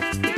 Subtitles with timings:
[0.00, 0.29] Thank you.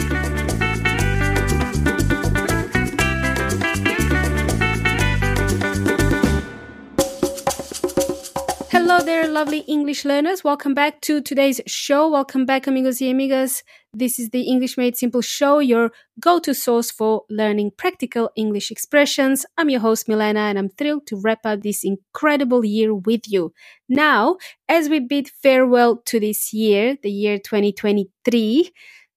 [8.92, 10.44] Hello there, lovely English learners.
[10.44, 12.10] Welcome back to today's show.
[12.10, 13.62] Welcome back, amigos y amigas.
[13.94, 18.70] This is the English Made Simple show, your go to source for learning practical English
[18.70, 19.46] expressions.
[19.56, 23.54] I'm your host, Milena, and I'm thrilled to wrap up this incredible year with you.
[23.88, 24.36] Now,
[24.68, 28.72] as we bid farewell to this year, the year 2023,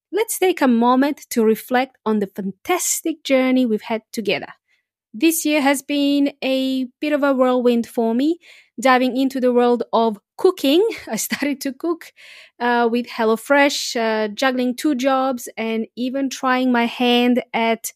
[0.10, 4.54] let's take a moment to reflect on the fantastic journey we've had together.
[5.18, 8.38] This year has been a bit of a whirlwind for me
[8.82, 10.86] diving into the world of cooking.
[11.08, 12.12] I started to cook
[12.60, 17.94] uh, with HelloFresh, uh, juggling two jobs, and even trying my hand at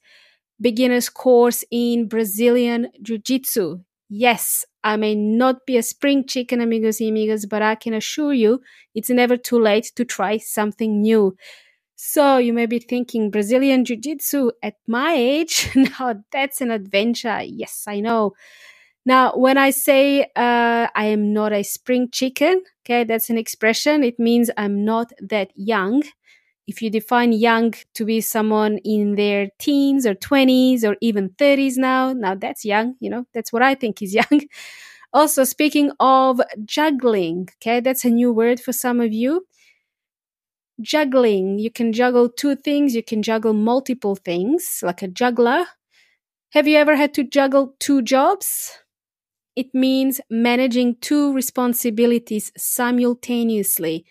[0.61, 3.79] beginner's course in Brazilian Jiu Jitsu.
[4.09, 8.33] Yes, I may not be a spring chicken, amigos y amigas, but I can assure
[8.33, 8.61] you
[8.95, 11.35] it's never too late to try something new.
[12.01, 15.69] So you may be thinking Brazilian Jiu Jitsu at my age?
[15.75, 17.41] now that's an adventure.
[17.43, 18.33] Yes, I know.
[19.05, 24.03] Now, when I say uh, I am not a spring chicken, okay, that's an expression.
[24.03, 26.03] It means I'm not that young.
[26.67, 31.77] If you define young to be someone in their teens or 20s or even 30s
[31.77, 34.41] now, now that's young, you know, that's what I think is young.
[35.13, 39.45] also, speaking of juggling, okay, that's a new word for some of you.
[40.81, 45.65] Juggling, you can juggle two things, you can juggle multiple things, like a juggler.
[46.51, 48.79] Have you ever had to juggle two jobs?
[49.55, 54.05] It means managing two responsibilities simultaneously.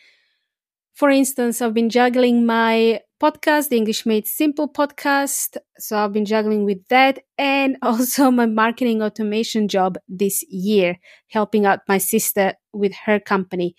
[0.95, 5.57] For instance, I've been juggling my podcast, the English Made Simple podcast.
[5.79, 11.67] So I've been juggling with that and also my marketing automation job this year, helping
[11.67, 13.77] out my sister with her company.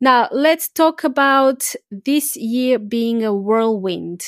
[0.00, 4.24] Now let's talk about this year being a whirlwind.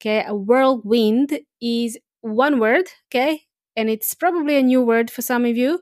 [0.00, 0.24] Okay.
[0.26, 2.86] A whirlwind is one word.
[3.10, 3.42] Okay.
[3.76, 5.80] And it's probably a new word for some of you.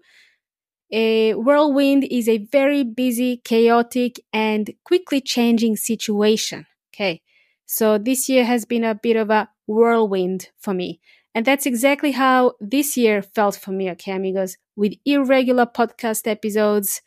[0.91, 6.67] A whirlwind is a very busy, chaotic, and quickly changing situation.
[6.95, 7.23] Okay.
[7.67, 11.01] So this year has been a bit of a whirlwind for me.
[11.35, 17.03] And that's exactly how this year felt for me, okay, amigos, with irregular podcast episodes.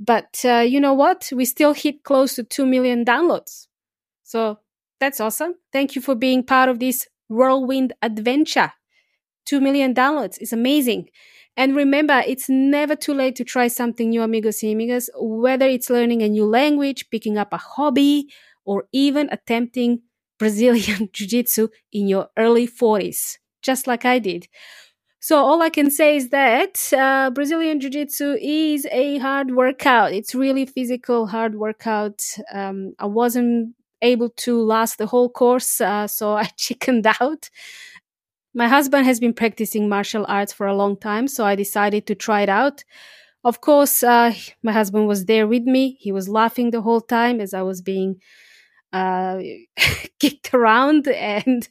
[0.00, 1.30] But uh, you know what?
[1.34, 3.68] We still hit close to 2 million downloads.
[4.24, 4.58] So
[5.00, 5.56] that's awesome.
[5.72, 8.72] Thank you for being part of this whirlwind adventure.
[9.46, 11.08] 2 million downloads is amazing.
[11.56, 15.90] And remember, it's never too late to try something new, amigos y amigas, whether it's
[15.90, 18.30] learning a new language, picking up a hobby,
[18.64, 20.02] or even attempting
[20.38, 24.48] Brazilian Jiu Jitsu in your early 40s, just like I did.
[25.22, 30.12] So, all I can say is that uh, Brazilian Jiu Jitsu is a hard workout.
[30.12, 32.24] It's really physical, hard workout.
[32.52, 37.50] Um, I wasn't able to last the whole course, uh, so I chickened out.
[38.54, 42.14] My husband has been practicing martial arts for a long time, so I decided to
[42.14, 42.82] try it out.
[43.44, 45.98] Of course, uh, my husband was there with me.
[46.00, 48.20] He was laughing the whole time as I was being
[48.92, 49.40] uh,
[50.20, 51.68] kicked around and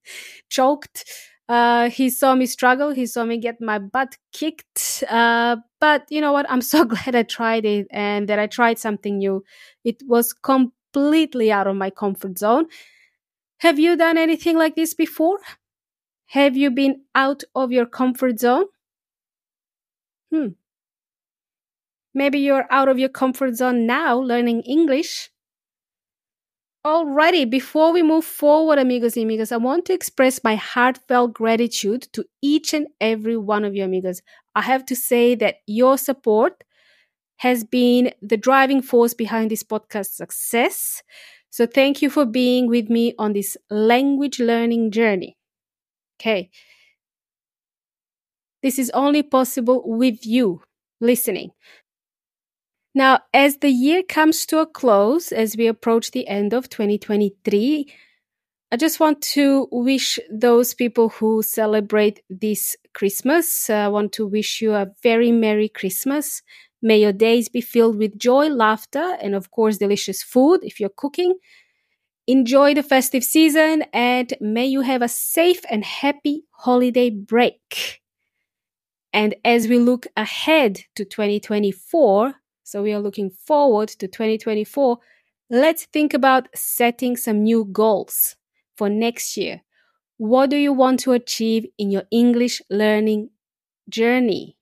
[0.50, 1.04] choked.
[1.52, 2.92] Uh, he saw me struggle.
[2.92, 5.04] He saw me get my butt kicked.
[5.06, 6.46] Uh, but you know what?
[6.48, 9.44] I'm so glad I tried it and that I tried something new.
[9.84, 12.68] It was completely out of my comfort zone.
[13.58, 15.40] Have you done anything like this before?
[16.28, 18.64] Have you been out of your comfort zone?
[20.30, 20.54] Hmm.
[22.14, 25.31] Maybe you're out of your comfort zone now learning English.
[26.84, 32.08] Alrighty, before we move forward, amigos y amigas, I want to express my heartfelt gratitude
[32.12, 34.20] to each and every one of you, amigos.
[34.56, 36.64] I have to say that your support
[37.38, 41.02] has been the driving force behind this podcast success.
[41.50, 45.36] So thank you for being with me on this language learning journey.
[46.20, 46.50] Okay.
[48.62, 50.62] This is only possible with you
[51.00, 51.50] listening.
[52.94, 57.90] Now, as the year comes to a close, as we approach the end of 2023,
[58.70, 64.26] I just want to wish those people who celebrate this Christmas, uh, I want to
[64.26, 66.42] wish you a very Merry Christmas.
[66.82, 70.88] May your days be filled with joy, laughter, and of course, delicious food if you're
[70.96, 71.38] cooking.
[72.26, 78.00] Enjoy the festive season and may you have a safe and happy holiday break.
[79.12, 84.98] And as we look ahead to 2024, so we are looking forward to 2024,
[85.50, 88.36] let's think about setting some new goals
[88.76, 89.62] for next year.
[90.18, 93.30] What do you want to achieve in your English learning
[93.88, 94.56] journey?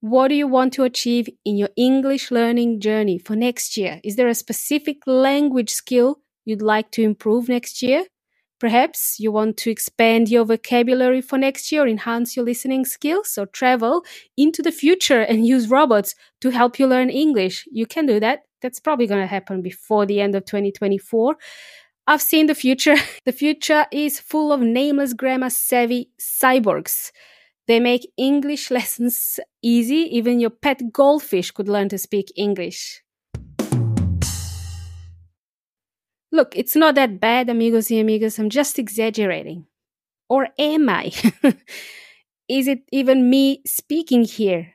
[0.00, 4.00] What do you want to achieve in your English learning journey for next year?
[4.04, 8.04] Is there a specific language skill you'd like to improve next year?
[8.58, 13.46] Perhaps you want to expand your vocabulary for next year, enhance your listening skills, or
[13.46, 14.04] travel
[14.36, 17.66] into the future and use robots to help you learn English.
[17.70, 18.40] You can do that.
[18.60, 21.36] That's probably going to happen before the end of 2024.
[22.08, 22.96] I've seen the future.
[23.24, 27.12] The future is full of nameless grammar savvy cyborgs.
[27.68, 30.16] They make English lessons easy.
[30.16, 33.02] Even your pet goldfish could learn to speak English.
[36.30, 38.38] Look, it's not that bad, amigos y amigas.
[38.38, 39.66] I'm just exaggerating.
[40.28, 41.12] Or am I?
[42.48, 44.74] is it even me speaking here?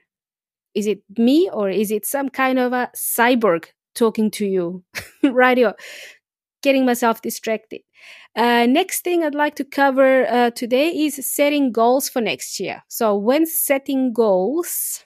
[0.76, 3.66] Is it me or is it some kind of a cyborg
[3.96, 4.84] talking to you?
[5.24, 5.74] Radio.
[6.64, 7.82] Getting myself distracted.
[8.36, 12.84] Uh, next thing I'd like to cover uh, today is setting goals for next year.
[12.88, 15.06] So, when setting goals,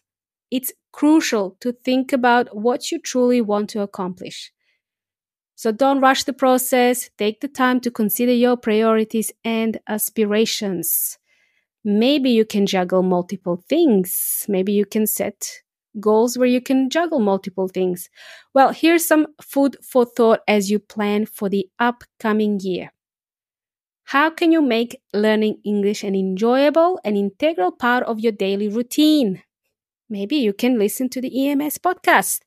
[0.51, 4.51] it's crucial to think about what you truly want to accomplish.
[5.57, 7.09] So, don't rush the process.
[7.17, 11.17] Take the time to consider your priorities and aspirations.
[11.83, 14.45] Maybe you can juggle multiple things.
[14.47, 15.63] Maybe you can set
[15.99, 18.09] goals where you can juggle multiple things.
[18.53, 22.91] Well, here's some food for thought as you plan for the upcoming year.
[24.05, 29.43] How can you make learning English an enjoyable and integral part of your daily routine?
[30.09, 32.41] Maybe you can listen to the EMS podcast.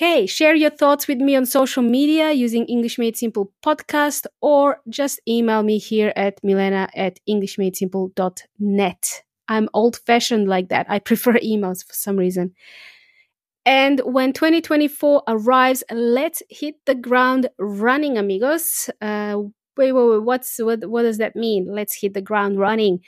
[0.00, 4.80] Okay, share your thoughts with me on social media using English Made Simple podcast or
[4.88, 9.22] just email me here at milena at englishmadesimple.net.
[9.48, 10.86] I'm old fashioned like that.
[10.88, 12.54] I prefer emails for some reason.
[13.66, 18.88] And when 2024 arrives, let's hit the ground running, amigos.
[19.02, 19.36] Uh,
[19.76, 20.22] wait, wait, wait.
[20.22, 20.88] What's what?
[20.88, 21.66] What does that mean?
[21.68, 23.00] Let's hit the ground running.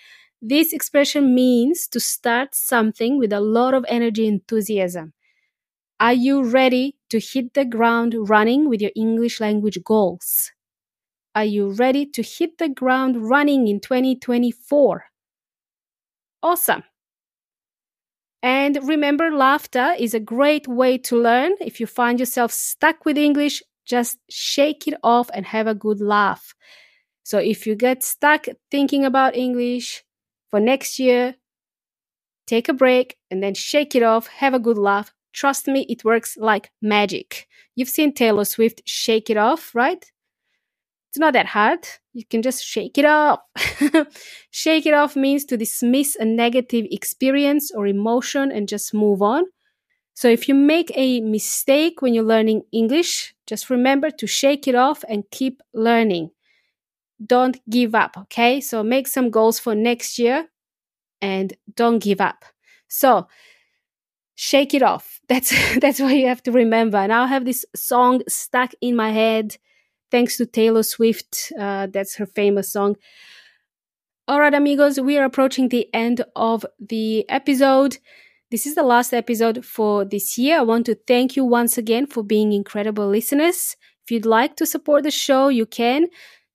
[0.42, 5.14] This expression means to start something with a lot of energy enthusiasm.
[6.02, 10.50] Are you ready to hit the ground running with your English language goals?
[11.36, 15.04] Are you ready to hit the ground running in 2024?
[16.42, 16.82] Awesome.
[18.42, 21.52] And remember, laughter is a great way to learn.
[21.60, 26.00] If you find yourself stuck with English, just shake it off and have a good
[26.00, 26.52] laugh.
[27.22, 30.02] So if you get stuck thinking about English
[30.50, 31.36] for next year,
[32.48, 35.14] take a break and then shake it off, have a good laugh.
[35.32, 37.48] Trust me, it works like magic.
[37.74, 40.04] You've seen Taylor Swift shake it off, right?
[41.10, 41.86] It's not that hard.
[42.14, 43.40] You can just shake it off.
[44.50, 49.44] shake it off means to dismiss a negative experience or emotion and just move on.
[50.14, 54.74] So if you make a mistake when you're learning English, just remember to shake it
[54.74, 56.30] off and keep learning.
[57.24, 58.60] Don't give up, okay?
[58.60, 60.48] So make some goals for next year
[61.20, 62.44] and don't give up.
[62.88, 63.28] So
[64.34, 65.20] shake it off.
[65.28, 66.98] That's that's what you have to remember.
[66.98, 69.56] And I'll have this song stuck in my head
[70.10, 71.52] thanks to Taylor Swift.
[71.58, 72.96] Uh, that's her famous song.
[74.28, 77.96] All right, amigos, we are approaching the end of the episode.
[78.50, 80.58] This is the last episode for this year.
[80.58, 83.74] I want to thank you once again for being incredible listeners.
[84.04, 86.08] If you'd like to support the show, you can.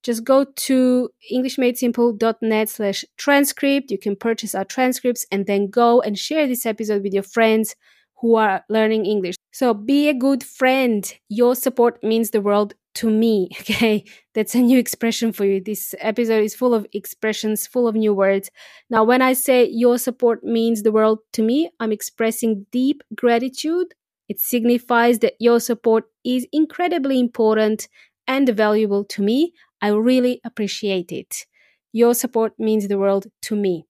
[0.04, 3.92] Just go to englishmadesimple.net slash transcript.
[3.92, 7.76] You can purchase our transcripts and then go and share this episode with your friends
[8.20, 9.36] who are learning English.
[9.52, 11.12] So be a good friend.
[11.30, 13.50] Your support means the world to me.
[13.62, 15.62] Okay, that's a new expression for you.
[15.62, 18.50] This episode is full of expressions, full of new words.
[18.90, 23.94] Now, when I say your support means the world to me, I'm expressing deep gratitude.
[24.30, 27.88] It signifies that your support is incredibly important
[28.28, 29.54] and valuable to me.
[29.82, 31.46] I really appreciate it.
[31.92, 33.86] Your support means the world to me.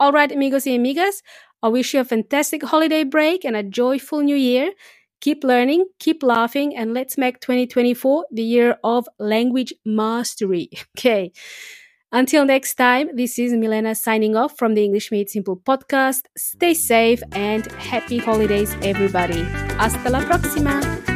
[0.00, 1.22] All right, amigos y amigas,
[1.62, 4.72] I wish you a fantastic holiday break and a joyful new year.
[5.20, 10.70] Keep learning, keep laughing, and let's make 2024 the year of language mastery.
[10.98, 11.32] Okay.
[12.14, 16.26] Until next time, this is Milena signing off from the English Made Simple podcast.
[16.36, 19.42] Stay safe and happy holidays, everybody.
[19.78, 21.11] Hasta la próxima.